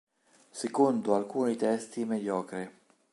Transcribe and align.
Secondo 0.49 1.13
alcuni 1.13 1.55
testi 1.55 2.05
mediocre. 2.05 2.73